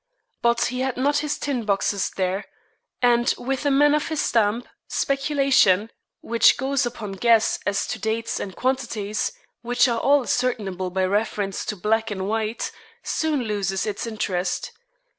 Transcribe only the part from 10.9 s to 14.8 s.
reference to black and white, soon loses its interest.